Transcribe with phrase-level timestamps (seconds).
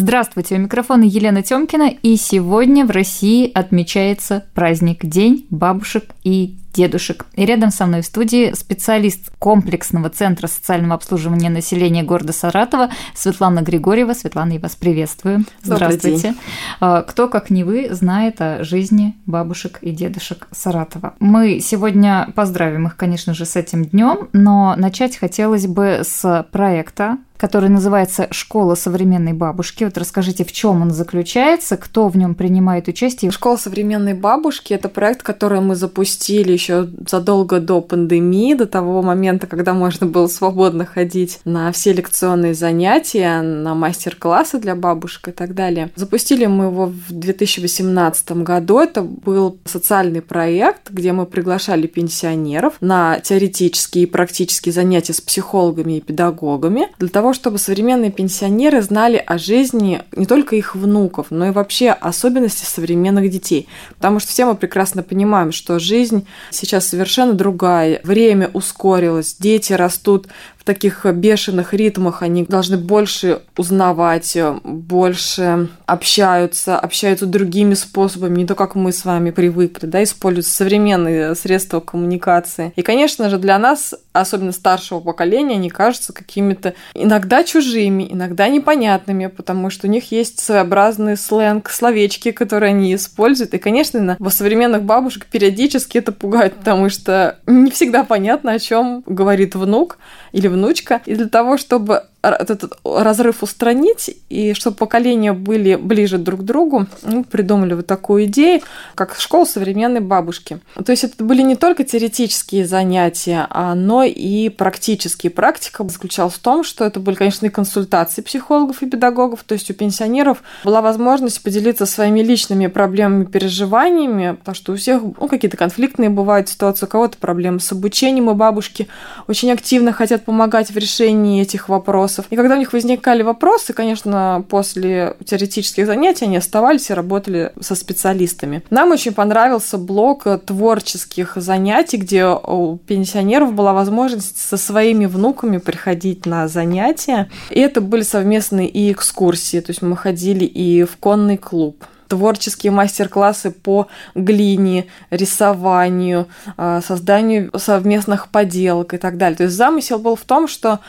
[0.00, 7.26] Здравствуйте, у микрофона Елена Тёмкина, и сегодня в России отмечается праздник День бабушек и дедушек.
[7.34, 13.60] И рядом со мной в студии специалист комплексного центра социального обслуживания населения города Саратова Светлана
[13.60, 14.14] Григорьева.
[14.14, 15.44] Светлана, я вас приветствую.
[15.62, 16.34] Здравствуйте.
[16.80, 21.12] А, кто, как не вы, знает о жизни бабушек и дедушек Саратова.
[21.20, 27.18] Мы сегодня поздравим их, конечно же, с этим днем, но начать хотелось бы с проекта
[27.40, 29.84] который называется «Школа современной бабушки».
[29.84, 33.30] Вот расскажите, в чем он заключается, кто в нем принимает участие?
[33.30, 39.46] Школа современной бабушки– это проект, который мы запустили еще задолго до пандемии, до того момента,
[39.46, 45.54] когда можно было свободно ходить на все лекционные занятия, на мастер-классы для бабушек и так
[45.54, 45.88] далее.
[45.96, 48.80] Запустили мы его в 2018 году.
[48.80, 55.96] Это был социальный проект, где мы приглашали пенсионеров на теоретические и практические занятия с психологами
[55.96, 61.48] и педагогами для того, чтобы современные пенсионеры знали о жизни не только их внуков, но
[61.48, 63.68] и вообще особенности современных детей.
[63.96, 68.00] Потому что все мы прекрасно понимаем, что жизнь сейчас совершенно другая.
[68.04, 70.28] Время ускорилось, дети растут
[70.74, 78.76] таких бешеных ритмах, они должны больше узнавать, больше общаются, общаются другими способами, не то, как
[78.76, 82.72] мы с вами привыкли, да, используют современные средства коммуникации.
[82.76, 89.26] И, конечно же, для нас, особенно старшего поколения, они кажутся какими-то иногда чужими, иногда непонятными,
[89.26, 93.54] потому что у них есть своеобразный сленг, словечки, которые они используют.
[93.54, 99.02] И, конечно, во современных бабушек периодически это пугает, потому что не всегда понятно, о чем
[99.06, 99.98] говорит внук
[100.30, 101.02] или внучка.
[101.06, 106.86] И для того, чтобы этот разрыв устранить, и чтобы поколения были ближе друг к другу,
[107.02, 108.60] мы придумали вот такую идею,
[108.94, 110.60] как школа современной бабушки.
[110.84, 115.30] То есть это были не только теоретические занятия, но и практические.
[115.30, 119.70] Практика заключалась в том, что это были, конечно, и консультации психологов и педагогов, то есть
[119.70, 125.56] у пенсионеров была возможность поделиться своими личными проблемами, переживаниями, потому что у всех ну, какие-то
[125.56, 128.88] конфликтные бывают ситуации, у кого-то проблемы с обучением, и бабушки
[129.26, 132.26] очень активно хотят помогать в решении этих вопросов вопросов.
[132.30, 137.74] И когда у них возникали вопросы, конечно, после теоретических занятий они оставались и работали со
[137.74, 138.62] специалистами.
[138.70, 146.26] Нам очень понравился блок творческих занятий, где у пенсионеров была возможность со своими внуками приходить
[146.26, 147.28] на занятия.
[147.50, 152.72] И это были совместные и экскурсии, то есть мы ходили и в конный клуб творческие
[152.72, 156.26] мастер-классы по глине, рисованию,
[156.56, 159.36] а, созданию совместных поделок и так далее.
[159.36, 160.80] То есть замысел был в том, что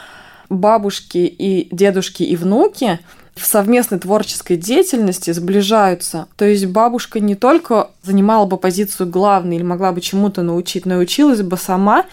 [0.52, 3.00] бабушки и дедушки и внуки
[3.36, 6.28] в совместной творческой деятельности сближаются.
[6.36, 10.96] То есть бабушка не только занимала бы позицию главной или могла бы чему-то научить, но
[10.96, 12.06] и училась бы сама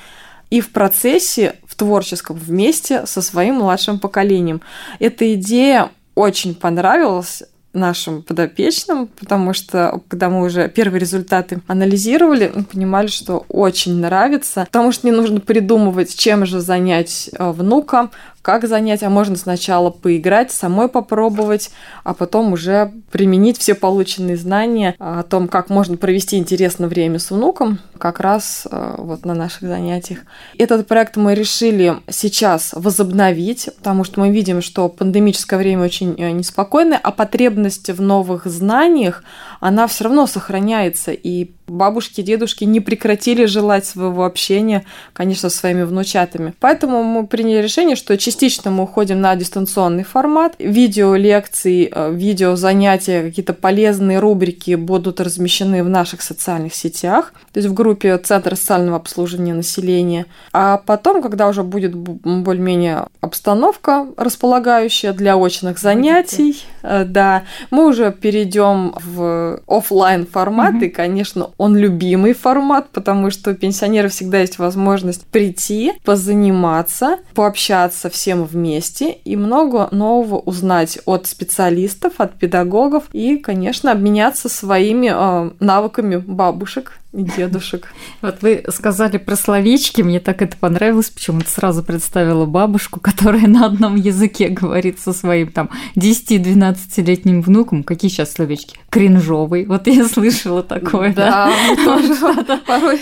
[0.50, 4.62] и в процессе, в творческом, вместе со своим младшим поколением.
[5.00, 7.43] Эта идея очень понравилась
[7.78, 14.66] нашим подопечным, потому что когда мы уже первые результаты анализировали, мы понимали, что очень нравится,
[14.66, 18.11] потому что не нужно придумывать, чем же занять э, внука,
[18.43, 21.71] как занять, а можно сначала поиграть, самой попробовать,
[22.04, 27.31] а потом уже применить все полученные знания о том, как можно провести интересное время с
[27.31, 30.21] внуком, как раз э, вот на наших занятиях.
[30.56, 36.31] Этот проект мы решили сейчас возобновить, потому что мы видим, что пандемическое время очень э,
[36.31, 39.25] неспокойное, а потребность в новых знаниях,
[39.60, 45.82] она все равно сохраняется, и бабушки дедушки не прекратили желать своего общения, конечно, со своими
[45.82, 46.55] внучатами.
[46.60, 48.38] Поэтому мы приняли решение, что частично
[48.71, 50.54] мы уходим на дистанционный формат.
[50.59, 57.59] Видео лекции, э, видео занятия, какие-то полезные рубрики будут размещены в наших социальных сетях, то
[57.59, 60.26] есть в группе Центра социального обслуживания населения.
[60.53, 68.12] А потом, когда уже будет более-менее обстановка располагающая для очных занятий, э, да, мы уже
[68.12, 70.87] перейдем в офлайн формат, mm-hmm.
[70.87, 78.11] и, конечно, он любимый формат, потому что у пенсионеров всегда есть возможность прийти, позаниматься, пообщаться
[78.19, 85.50] всем вместе и много нового узнать от специалистов, от педагогов и, конечно, обменяться своими э,
[85.61, 87.93] навыками бабушек и дедушек.
[88.20, 93.67] Вот вы сказали про словечки, мне так это понравилось, почему-то сразу представила бабушку, которая на
[93.67, 97.85] одном языке говорит со своим там 10-12-летним внуком.
[97.85, 98.76] Какие сейчас словечки?
[98.91, 99.65] Кринжовый.
[99.67, 101.15] Вот я слышала такое.
[101.15, 101.53] Да,
[102.67, 103.00] порой,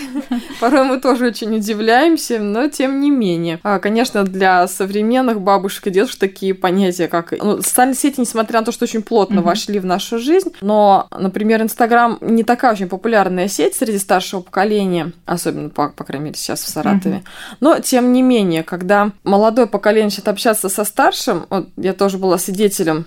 [0.59, 3.59] порой мы тоже очень удивляемся, но тем не менее.
[3.63, 7.31] А, конечно, для современных современных бабушек и дедушек такие понятия, как...
[7.31, 9.43] Ну, социальные сети, несмотря на то, что очень плотно mm-hmm.
[9.43, 15.13] вошли в нашу жизнь, но, например, Инстаграм не такая очень популярная сеть среди старшего поколения,
[15.25, 17.17] особенно, по, по крайней мере, сейчас в Саратове.
[17.17, 17.57] Mm-hmm.
[17.61, 22.37] Но, тем не менее, когда молодое поколение начинает общаться со старшим, вот я тоже была
[22.37, 23.05] свидетелем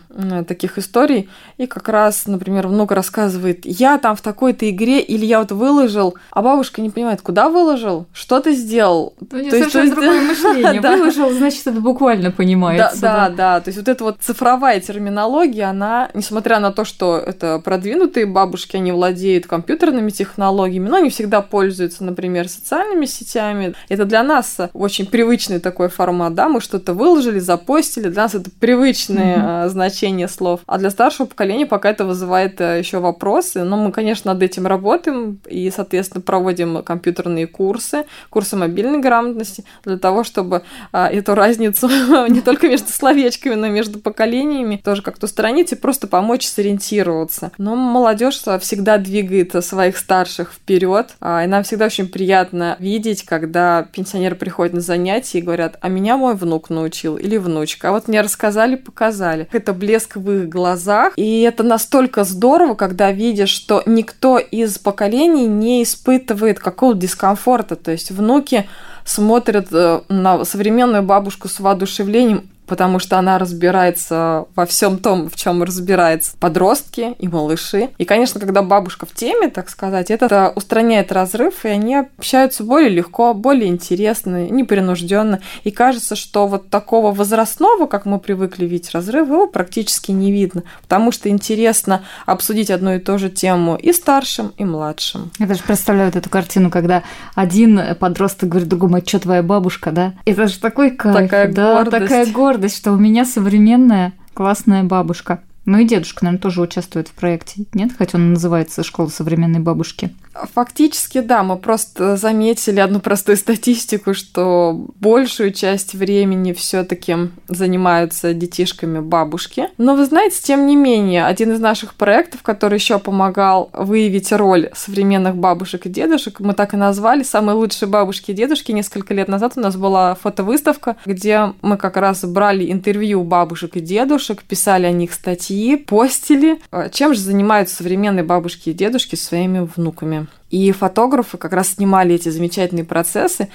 [0.48, 5.40] таких историй, и как раз, например, внук рассказывает, я там в такой-то игре, или я
[5.40, 9.14] вот выложил, а бабушка не понимает, куда выложил, что ты сделал.
[9.30, 10.80] Ну, не то совершенно есть, другое мышление.
[10.80, 13.00] Выложил, значит, это буквально понимается.
[13.00, 13.60] Да, да, да.
[13.60, 18.76] То есть вот эта вот цифровая терминология, она, несмотря на то, что это продвинутые бабушки,
[18.76, 23.74] они владеют компьютерными технологиями, но не всегда пользуются, например, социальными сетями.
[23.88, 28.50] Это для нас очень привычный такой формат, да, мы что-то выложили, запостили, для нас это
[28.60, 29.68] привычное mm-hmm.
[29.68, 30.60] значение слов.
[30.66, 34.66] А для старшего поколения пока это вызывает э, еще вопросы, но мы, конечно, над этим
[34.66, 40.62] работаем и, соответственно, проводим компьютерные курсы, курсы мобильной грамотности для того, чтобы
[40.92, 41.79] а, эту разницу
[42.28, 44.80] не только между словечками, но и между поколениями.
[44.82, 47.52] Тоже как-то устранить и просто помочь сориентироваться.
[47.58, 53.82] Но молодежь всегда двигает своих старших вперед, а, и нам всегда очень приятно видеть, когда
[53.92, 58.08] пенсионеры приходят на занятия и говорят, а меня мой внук научил или внучка, а вот
[58.08, 59.48] мне рассказали, показали.
[59.52, 65.46] Это блеск в их глазах, и это настолько здорово, когда видишь, что никто из поколений
[65.46, 68.68] не испытывает какого-то дискомфорта, то есть внуки
[69.10, 75.34] смотрят э, на современную бабушку с воодушевлением, потому что она разбирается во всем том, в
[75.34, 77.88] чем разбираются подростки и малыши.
[77.98, 82.90] И, конечно, когда бабушка в теме, так сказать, это устраняет разрыв, и они общаются более
[82.90, 85.40] легко, более интересно, непринужденно.
[85.64, 90.62] И кажется, что вот такого возрастного, как мы привыкли видеть разрыв, его практически не видно,
[90.82, 95.32] потому что интересно обсудить одну и ту же тему и старшим, и младшим.
[95.40, 97.02] Я даже представляю вот эту картину, когда
[97.34, 100.14] один подросток говорит другому, а что твоя бабушка, да?
[100.24, 102.02] Это же такой кайф, такая да, гордость.
[102.04, 105.40] такая гордость гордость, что у меня современная классная бабушка.
[105.70, 107.92] Ну и дедушка, наверное, тоже участвует в проекте, нет?
[107.96, 110.10] Хотя он называется «Школа современной бабушки».
[110.54, 118.98] Фактически, да, мы просто заметили одну простую статистику, что большую часть времени все-таки занимаются детишками
[118.98, 119.68] бабушки.
[119.78, 124.70] Но вы знаете, тем не менее, один из наших проектов, который еще помогал выявить роль
[124.74, 128.72] современных бабушек и дедушек, мы так и назвали «Самые лучшие бабушки и дедушки».
[128.72, 133.80] Несколько лет назад у нас была фотовыставка, где мы как раз брали интервью бабушек и
[133.80, 136.58] дедушек, писали о них статьи, постили.
[136.92, 140.26] Чем же занимаются современные бабушки и дедушки своими внуками?
[140.50, 143.48] И фотографы как раз снимали эти замечательные процессы.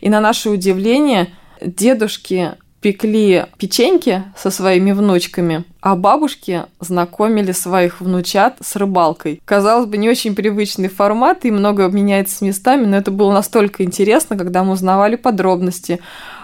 [0.00, 1.28] И на наше удивление,
[1.60, 9.42] дедушки пекли печеньки со своими внучками, а бабушки знакомили своих внучат с рыбалкой.
[9.44, 14.36] Казалось бы, не очень привычный формат, и много меняется местами, но это было настолько интересно,
[14.36, 15.98] когда мы узнавали подробности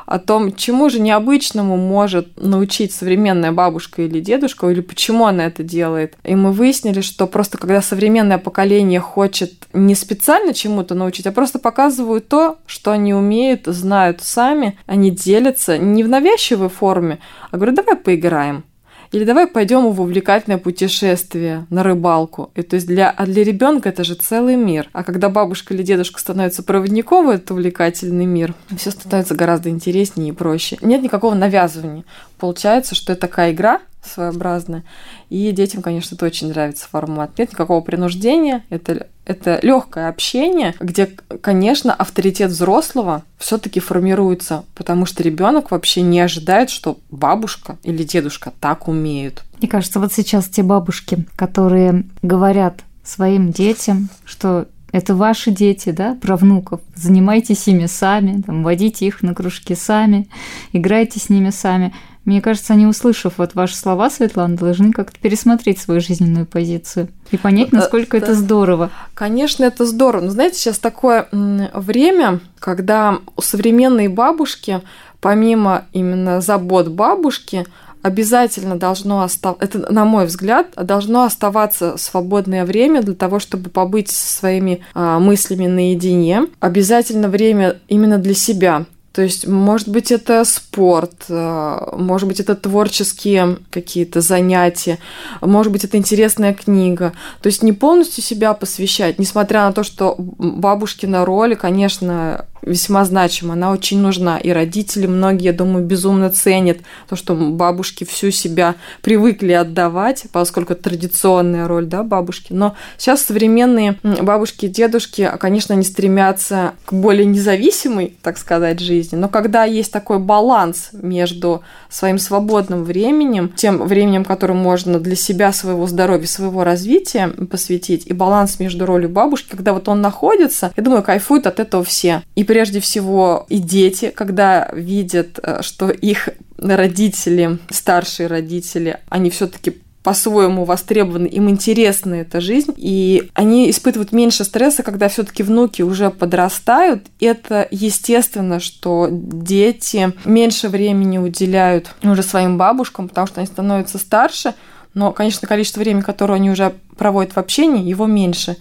[0.07, 5.63] о том, чему же необычному может научить современная бабушка или дедушка, или почему она это
[5.63, 6.17] делает.
[6.25, 11.59] И мы выяснили, что просто когда современное поколение хочет не специально чему-то научить, а просто
[11.59, 17.19] показывают то, что они умеют, знают сами, они делятся не в навязчивой форме,
[17.51, 18.65] а говорят, давай поиграем.
[19.13, 22.51] Или давай пойдем в увлекательное путешествие на рыбалку.
[22.55, 24.89] И то есть для, а для ребенка это же целый мир.
[24.93, 30.31] А когда бабушка или дедушка становятся проводником в этот увлекательный мир, все становится гораздо интереснее
[30.31, 30.79] и проще.
[30.83, 32.05] Нет никакого навязывания.
[32.39, 34.85] Получается, что это такая игра, своеобразная.
[35.31, 37.39] И детям, конечно, это очень нравится формат.
[37.39, 41.07] Нет никакого принуждения, это, это легкое общение, где,
[41.41, 48.53] конечно, авторитет взрослого все-таки формируется, потому что ребенок вообще не ожидает, что бабушка или дедушка
[48.61, 49.43] так умеют.
[49.59, 56.15] Мне кажется, вот сейчас те бабушки, которые говорят своим детям, что это ваши дети, да,
[56.15, 56.81] про внуков.
[56.95, 60.29] Занимайтесь ими сами, там, водите их на кружки сами,
[60.73, 61.93] играйте с ними сами.
[62.25, 67.37] Мне кажется, они, услышав вот ваши слова, Светлана, должны как-то пересмотреть свою жизненную позицию и
[67.37, 68.91] понять, э, насколько это здорово.
[69.13, 70.25] Конечно, это здорово.
[70.25, 74.81] Но знаете, сейчас такое время, когда у современной бабушки,
[75.21, 77.67] помимо именно забот бабушки,
[78.05, 84.11] обязательно должно оставаться, это, на мой взгляд, должно оставаться свободное время для того, чтобы побыть
[84.11, 86.47] со своими а, мыслями наедине.
[86.61, 88.85] Обязательно время именно для себя.
[89.15, 94.99] То есть, может быть, это спорт, э, может быть, это творческие какие-то занятия,
[95.41, 97.13] может быть, это интересная книга.
[97.41, 103.55] То есть не полностью себя посвящать, несмотря на то, что бабушкина роль, конечно, весьма значима,
[103.55, 104.39] она очень нужна.
[104.39, 106.79] И родители многие, я думаю, безумно ценят
[107.09, 112.53] то, что бабушки всю себя привыкли отдавать, поскольку традиционная роль да, бабушки.
[112.53, 119.17] Но сейчас современные бабушки и дедушки, конечно, не стремятся к более независимой, так сказать, жизни.
[119.17, 125.53] Но когда есть такой баланс между своим свободным временем, тем временем, которое можно для себя,
[125.53, 130.83] своего здоровья, своего развития посвятить, и баланс между ролью бабушки, когда вот он находится, я
[130.83, 132.23] думаю, кайфуют от этого все.
[132.35, 139.83] И прежде всего и дети, когда видят, э, что их родители, старшие родители, они все-таки
[140.05, 146.11] по-своему востребованы, им интересна эта жизнь, и они испытывают меньше стресса, когда все-таки внуки уже
[146.11, 147.07] подрастают.
[147.19, 154.55] Это естественно, что дети меньше времени уделяют уже своим бабушкам, потому что они становятся старше,
[154.95, 158.57] но, конечно, количество времени, которое они уже проводят в общении, его меньше.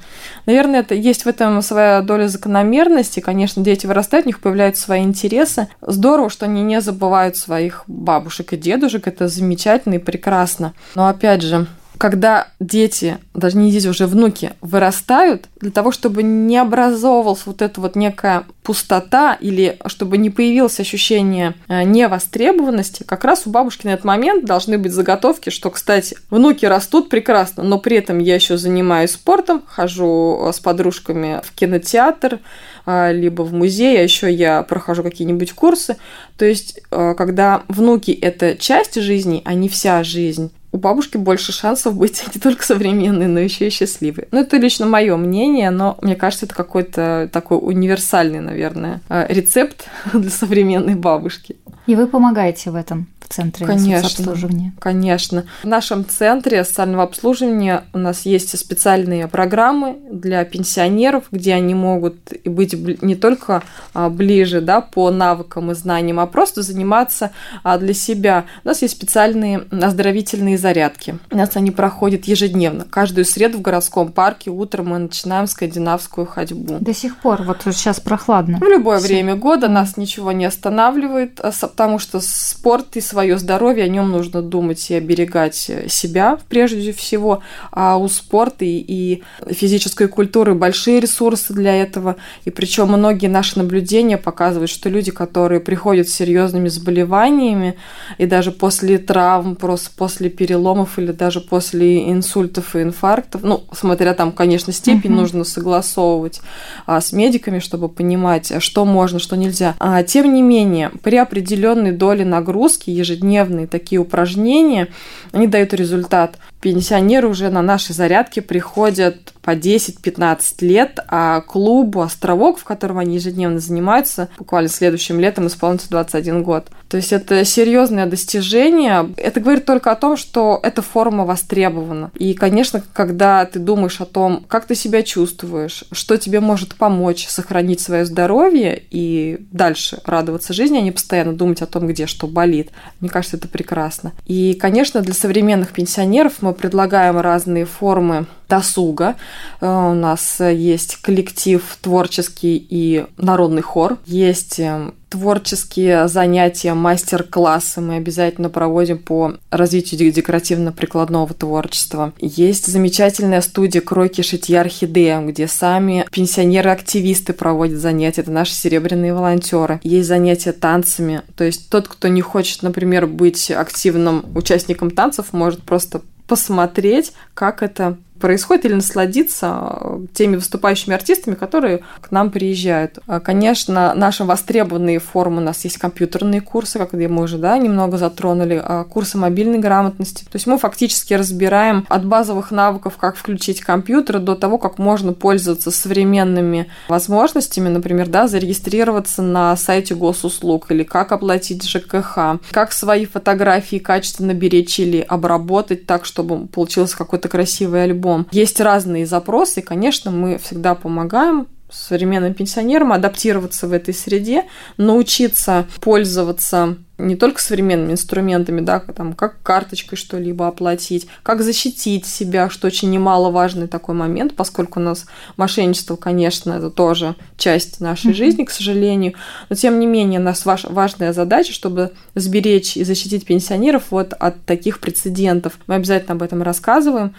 [0.46, 3.20] Наверное, это есть в этом своя доля закономерности.
[3.20, 5.68] Конечно, дети вырастают, у них появляются свои интересы.
[5.82, 9.08] Здорово, что они не забывают своих бабушек и дедушек.
[9.08, 10.74] Это замечательно и прекрасно.
[10.96, 16.58] Но опять же, когда дети, даже не дети, уже внуки, вырастают, для того, чтобы не
[16.58, 23.44] образовывалась вот эта вот некая пустота или чтобы не появилось ощущение э, невостребованности, как раз
[23.46, 27.98] у бабушки на этот момент должны быть заготовки, что, кстати, внуки растут прекрасно, но при
[27.98, 32.40] этом я еще занимаюсь спортом, хожу с подружками в кинотеатр,
[32.86, 35.98] э, либо в музей, а еще я прохожу какие-нибудь курсы.
[36.38, 41.54] То есть, э, когда внуки– это часть жизни, а не вся жизнь, у бабушки больше
[41.54, 44.28] шансов быть не только современной, но еще и счастливой.
[44.32, 49.88] Ну, это лично мое мнение, но мне кажется, это какой-то такой универсальный, наверное, э, рецепт
[50.14, 51.56] для современной бабушки.
[51.86, 53.08] И вы помогаете в этом?
[53.30, 54.74] Центре конечно, соцобслуживания?
[54.80, 55.46] Конечно.
[55.64, 62.16] В нашем центре социального обслуживания у нас есть специальные программы для пенсионеров, где они могут
[62.46, 63.64] быть не только
[63.94, 67.32] а, ближе да, по навыкам и знаниям, а просто заниматься
[67.64, 68.46] а, для себя.
[68.64, 71.18] У нас есть специальные оздоровительные зарядки.
[71.32, 72.86] У нас они проходят ежедневно.
[72.86, 76.78] Каждую среду в городском парке утром мы начинаем скандинавскую ходьбу.
[76.80, 78.60] До сих пор, вот сейчас прохладно.
[78.60, 79.08] В любое Все.
[79.08, 83.88] время года нас ничего не останавливает, а, потому что спорт и свои свое здоровье, о
[83.88, 87.42] нем нужно думать и оберегать э, себя прежде всего.
[87.72, 92.18] А у спорта и, и физической культуры большие ресурсы для этого.
[92.44, 97.78] И причем многие наши наблюдения показывают, что люди, которые приходят с серьезными заболеваниями,
[98.18, 104.14] и даже после травм, просто после переломов или даже после инсультов и инфарктов, ну, смотря
[104.16, 105.22] там, конечно, степень угу.
[105.22, 106.42] нужно согласовывать
[106.86, 109.76] а, с медиками, чтобы понимать, что можно, что нельзя.
[109.80, 114.88] А, тем не менее, при определенной доле нагрузки ежедневные такие упражнения,
[115.32, 116.38] они дают результат.
[116.64, 123.16] Пенсионеры уже на наши зарядки приходят по 10-15 лет, а клубу «Островок», в котором они
[123.16, 126.70] ежедневно занимаются, буквально следующим летом исполнится 21 год.
[126.88, 129.10] То есть это серьезное достижение.
[129.18, 132.12] Это говорит только о том, что эта форма востребована.
[132.16, 137.28] И, конечно, когда ты думаешь о том, как ты себя чувствуешь, что тебе может помочь
[137.28, 142.28] сохранить свое здоровье и дальше радоваться жизни, а не постоянно думать о том, где что
[142.28, 142.70] болит,
[143.02, 144.14] мне кажется, это прекрасно.
[144.26, 149.16] И, конечно, для современных пенсионеров мы предлагаем разные формы досуга.
[149.62, 153.98] Э, у нас есть коллектив творческий и народный хор.
[154.06, 162.14] Есть эм, творческие занятия, мастер-классы мы обязательно проводим по развитию декоративно-прикладного творчества.
[162.20, 168.22] Есть замечательная студия «Кройки, шитья, орхидея», где сами пенсионеры-активисты проводят занятия.
[168.22, 169.80] Это наши серебряные волонтеры.
[169.84, 171.22] Есть занятия танцами.
[171.36, 176.02] То есть тот, кто не хочет, например, быть активным участником танцев, может просто
[176.34, 183.00] посмотреть, как это происходит, или насладиться э, теми выступающими артистами, которые к нам приезжают.
[183.06, 187.98] А, конечно, наши востребованные формы, у нас есть компьютерные курсы, как мы уже да, немного
[187.98, 190.24] затронули, а, курсы мобильной грамотности.
[190.24, 195.12] То есть мы фактически разбираем от базовых навыков, как включить компьютер, до того, как можно
[195.12, 203.06] пользоваться современными возможностями, например, да, зарегистрироваться на сайте госуслуг или как оплатить ЖКХ, как свои
[203.06, 208.28] фотографии качественно беречь или обработать так, чтобы получился какой-то красивый альбом языком.
[208.32, 214.44] Есть разные запросы, и, конечно, мы всегда помогаем современным пенсионерам адаптироваться в этой среде,
[214.78, 222.52] научиться пользоваться не только современными инструментами, да, там, как карточкой что-либо оплатить, как защитить себя,
[222.52, 228.16] что очень немаловажный такой момент, поскольку у нас мошенничество, конечно, это тоже часть нашей mm-hmm.
[228.16, 229.16] жизни, к сожалению,
[229.50, 234.14] но тем не менее у нас ваш, важная задача, чтобы сберечь и защитить пенсионеров вот
[234.14, 235.58] от таких прецедентов.
[235.66, 237.16] Мы обязательно об этом рассказываем,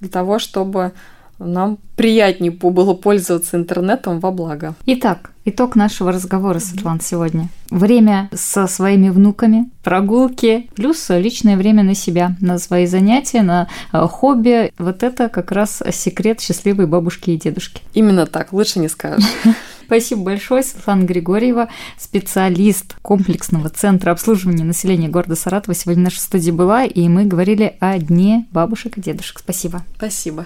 [0.00, 0.92] для того, чтобы
[1.38, 4.74] нам приятнее было пользоваться интернетом во благо.
[4.86, 7.48] Итак, итог нашего разговора, Светлана, сегодня.
[7.70, 14.00] Время со своими внуками, прогулки, плюс личное время на себя, на свои занятия, на э,
[14.08, 14.72] хобби.
[14.78, 17.82] Вот это как раз секрет счастливой бабушки и дедушки.
[17.94, 19.24] Именно так, лучше не скажешь.
[19.88, 25.74] Спасибо большое, Светлана Григорьева, специалист комплексного центра обслуживания населения города Саратова.
[25.74, 29.38] Сегодня в нашей студии была, и мы говорили о Дне бабушек и дедушек.
[29.38, 29.82] Спасибо.
[29.96, 30.44] Спасибо.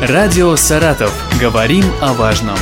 [0.00, 1.12] Радио «Саратов».
[1.38, 2.56] Говорим о важном.